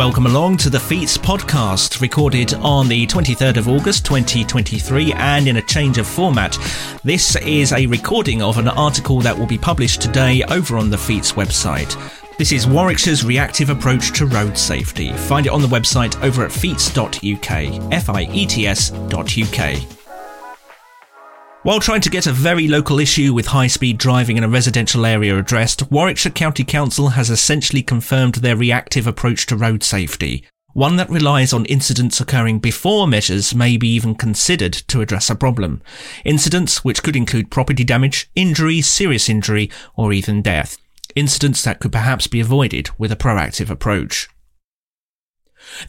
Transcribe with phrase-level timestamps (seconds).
[0.00, 5.58] Welcome along to the Fiets podcast, recorded on the 23rd of August 2023 and in
[5.58, 6.56] a change of format.
[7.04, 10.96] This is a recording of an article that will be published today over on the
[10.96, 11.94] Fiets website.
[12.38, 15.12] This is Warwickshire's reactive approach to road safety.
[15.12, 19.99] Find it on the website over at fiets.uk, F-I-E-T-S.uk.
[21.62, 25.04] While trying to get a very local issue with high speed driving in a residential
[25.04, 30.42] area addressed, Warwickshire County Council has essentially confirmed their reactive approach to road safety,
[30.72, 35.34] one that relies on incidents occurring before measures may be even considered to address a
[35.34, 35.82] problem.
[36.24, 40.78] Incidents which could include property damage, injury, serious injury, or even death
[41.16, 44.28] incidents that could perhaps be avoided with a proactive approach.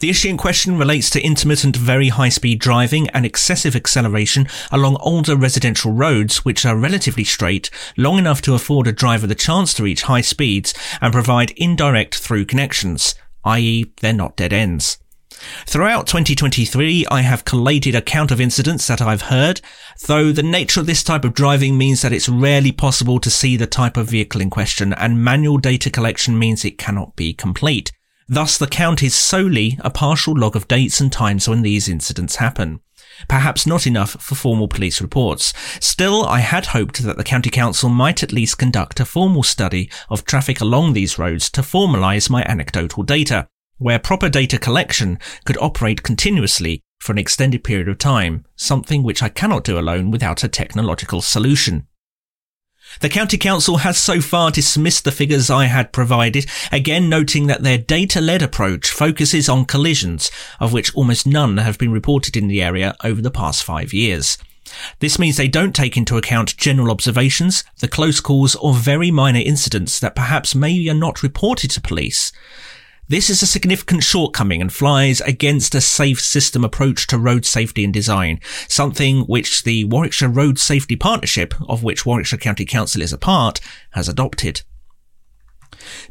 [0.00, 4.96] The issue in question relates to intermittent very high speed driving and excessive acceleration along
[5.00, 9.74] older residential roads which are relatively straight, long enough to afford a driver the chance
[9.74, 13.14] to reach high speeds and provide indirect through connections,
[13.44, 13.92] i.e.
[14.00, 14.98] they're not dead ends.
[15.66, 19.60] Throughout 2023, I have collated a count of incidents that I've heard,
[20.06, 23.56] though the nature of this type of driving means that it's rarely possible to see
[23.56, 27.90] the type of vehicle in question, and manual data collection means it cannot be complete.
[28.32, 32.36] Thus, the count is solely a partial log of dates and times when these incidents
[32.36, 32.80] happen.
[33.28, 35.52] Perhaps not enough for formal police reports.
[35.80, 39.90] Still, I had hoped that the County Council might at least conduct a formal study
[40.08, 45.58] of traffic along these roads to formalise my anecdotal data where proper data collection could
[45.58, 50.42] operate continuously for an extended period of time, something which I cannot do alone without
[50.42, 51.86] a technological solution.
[53.00, 57.62] The County Council has so far dismissed the figures I had provided, again noting that
[57.62, 62.62] their data-led approach focuses on collisions, of which almost none have been reported in the
[62.62, 64.38] area over the past five years.
[65.00, 69.40] This means they don't take into account general observations, the close calls, or very minor
[69.40, 72.32] incidents that perhaps maybe are not reported to police.
[73.12, 77.84] This is a significant shortcoming and flies against a safe system approach to road safety
[77.84, 83.12] and design, something which the Warwickshire Road Safety Partnership, of which Warwickshire County Council is
[83.12, 84.62] a part, has adopted.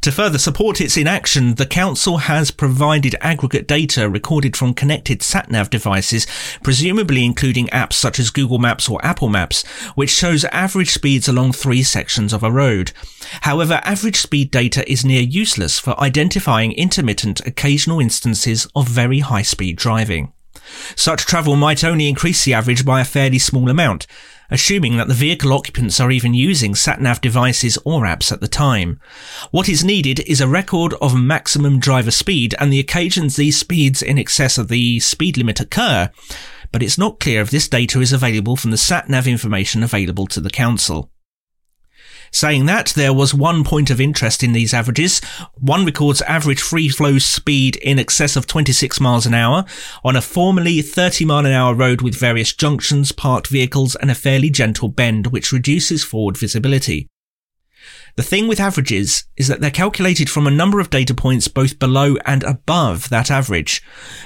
[0.01, 5.69] To further support its inaction, the Council has provided aggregate data recorded from connected SatNav
[5.69, 6.27] devices,
[6.63, 9.65] presumably including apps such as Google Maps or Apple Maps,
[9.95, 12.91] which shows average speeds along three sections of a road.
[13.41, 19.43] However, average speed data is near useless for identifying intermittent occasional instances of very high
[19.43, 20.33] speed driving.
[20.95, 24.07] Such travel might only increase the average by a fairly small amount,
[24.51, 28.99] assuming that the vehicle occupants are even using sat-nav devices or apps at the time.
[29.49, 34.01] What is needed is a record of maximum driver speed and the occasions these speeds
[34.01, 36.11] in excess of the speed limit occur,
[36.71, 40.41] but it's not clear if this data is available from the sat-nav information available to
[40.41, 41.09] the council.
[42.31, 45.19] Saying that, there was one point of interest in these averages.
[45.55, 49.65] One records average free flow speed in excess of 26 miles an hour
[50.03, 54.15] on a formerly 30 mile an hour road with various junctions, parked vehicles, and a
[54.15, 57.09] fairly gentle bend which reduces forward visibility.
[58.15, 61.79] The thing with averages is that they're calculated from a number of data points both
[61.79, 63.81] below and above that average.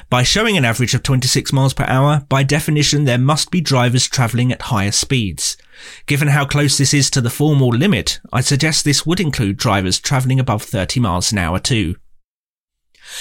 [0.10, 4.08] By showing an average of 26 miles per hour, by definition there must be drivers
[4.08, 5.58] travelling at higher speeds.
[6.06, 10.00] Given how close this is to the formal limit, I suggest this would include drivers
[10.00, 11.96] travelling above 30 miles an hour too.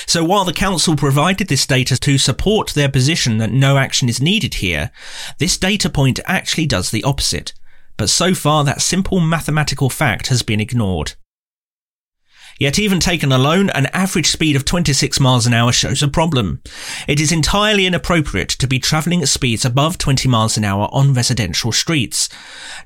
[0.07, 4.21] So while the council provided this data to support their position that no action is
[4.21, 4.91] needed here,
[5.39, 7.53] this data point actually does the opposite
[7.97, 11.15] but so far that simple mathematical fact has been ignored.
[12.59, 16.63] Yet even taken alone, an average speed of 26 miles an hour shows a problem.
[17.09, 21.15] It is entirely inappropriate to be travelling at speeds above 20 miles an hour on
[21.15, 22.29] residential streets.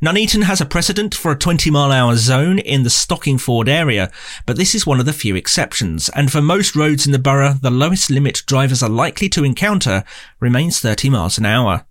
[0.00, 4.10] Nuneaton has a precedent for a 20 mile hour zone in the Stockingford area,
[4.46, 7.54] but this is one of the few exceptions, and for most roads in the borough,
[7.54, 10.04] the lowest limit drivers are likely to encounter
[10.40, 11.84] remains 30 miles an hour.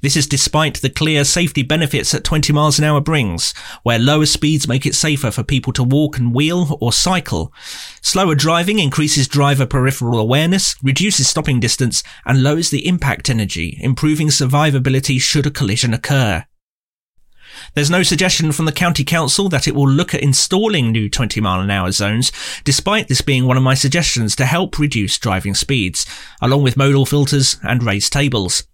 [0.00, 4.26] This is despite the clear safety benefits that 20 miles an hour brings, where lower
[4.26, 7.52] speeds make it safer for people to walk and wheel or cycle.
[8.00, 14.28] Slower driving increases driver peripheral awareness, reduces stopping distance, and lowers the impact energy, improving
[14.28, 16.44] survivability should a collision occur.
[17.74, 21.40] There's no suggestion from the county council that it will look at installing new 20
[21.40, 22.32] mile an hour zones,
[22.64, 26.06] despite this being one of my suggestions to help reduce driving speeds,
[26.40, 28.64] along with modal filters and raised tables.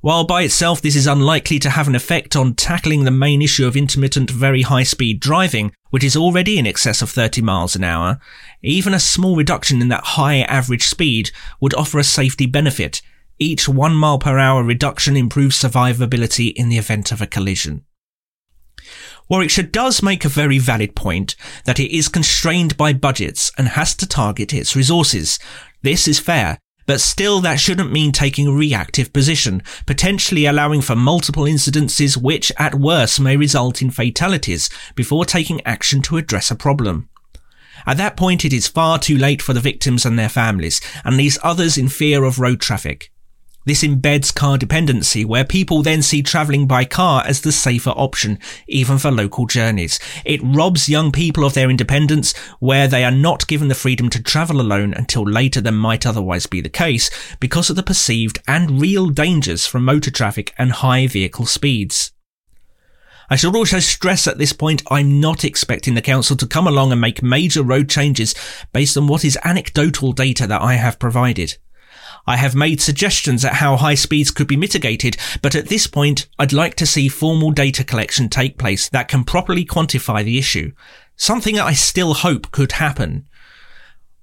[0.00, 3.66] While by itself this is unlikely to have an effect on tackling the main issue
[3.66, 7.84] of intermittent very high speed driving, which is already in excess of 30 miles an
[7.84, 8.18] hour,
[8.62, 11.30] even a small reduction in that high average speed
[11.60, 13.00] would offer a safety benefit.
[13.38, 17.84] Each 1 mile per hour reduction improves survivability in the event of a collision.
[19.28, 23.94] Warwickshire does make a very valid point that it is constrained by budgets and has
[23.96, 25.38] to target its resources.
[25.82, 30.96] This is fair, but still that shouldn't mean taking a reactive position, potentially allowing for
[30.96, 36.56] multiple incidences which at worst may result in fatalities before taking action to address a
[36.56, 37.08] problem.
[37.84, 41.16] At that point it is far too late for the victims and their families, and
[41.16, 43.12] leaves others in fear of road traffic.
[43.66, 48.38] This embeds car dependency, where people then see travelling by car as the safer option,
[48.68, 49.98] even for local journeys.
[50.24, 54.22] It robs young people of their independence, where they are not given the freedom to
[54.22, 57.10] travel alone until later than might otherwise be the case,
[57.40, 62.12] because of the perceived and real dangers from motor traffic and high vehicle speeds.
[63.28, 66.92] I should also stress at this point I'm not expecting the council to come along
[66.92, 68.36] and make major road changes
[68.72, 71.58] based on what is anecdotal data that I have provided.
[72.26, 76.26] I have made suggestions at how high speeds could be mitigated, but at this point,
[76.38, 80.72] I'd like to see formal data collection take place that can properly quantify the issue.
[81.16, 83.26] Something that I still hope could happen.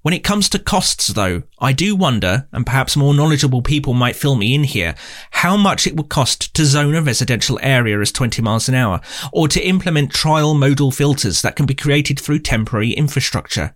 [0.02, 4.16] When it comes to costs though, I do wonder, and perhaps more knowledgeable people might
[4.16, 4.94] fill me in here,
[5.30, 9.00] how much it would cost to zone a residential area as 20 miles an hour,
[9.32, 13.74] or to implement trial modal filters that can be created through temporary infrastructure.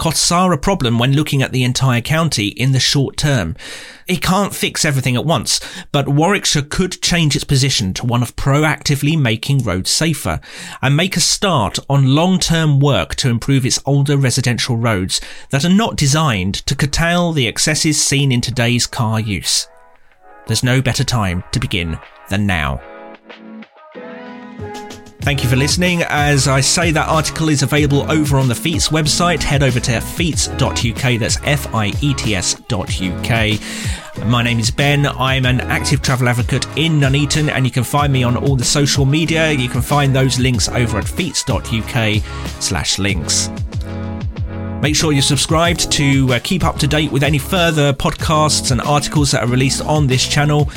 [0.00, 3.54] Costs are a problem when looking at the entire county in the short term.
[4.06, 5.60] It can't fix everything at once,
[5.92, 10.40] but Warwickshire could change its position to one of proactively making roads safer
[10.80, 15.20] and make a start on long-term work to improve its older residential roads
[15.50, 19.68] that are not designed to curtail the excesses seen in today's car use.
[20.46, 21.98] There's no better time to begin
[22.30, 22.80] than now.
[25.20, 26.02] Thank you for listening.
[26.02, 29.42] As I say, that article is available over on the Fiets website.
[29.42, 31.20] Head over to fiets.uk.
[31.20, 34.26] That's F I E T S.uk.
[34.26, 35.06] My name is Ben.
[35.06, 38.64] I'm an active travel advocate in Nuneaton, and you can find me on all the
[38.64, 39.50] social media.
[39.50, 42.22] You can find those links over at fiets.uk
[42.60, 43.50] slash links.
[44.80, 48.80] Make sure you're subscribed to uh, keep up to date with any further podcasts and
[48.80, 50.70] articles that are released on this channel.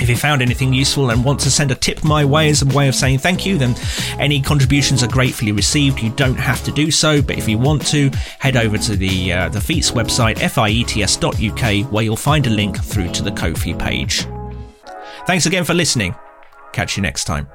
[0.00, 2.66] If you found anything useful and want to send a tip my way as a
[2.66, 3.74] way of saying thank you, then
[4.18, 6.00] any contributions are gratefully received.
[6.00, 9.32] You don't have to do so, but if you want to, head over to the
[9.32, 14.26] uh, the Fiets website, fiets.uk, where you'll find a link through to the Ko-fi page.
[15.26, 16.14] Thanks again for listening.
[16.72, 17.48] Catch you next time.